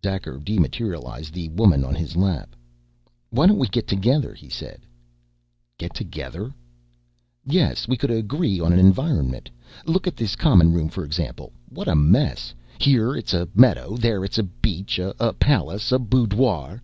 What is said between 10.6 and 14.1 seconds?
room for example. What a mess! Here, it's a meadow,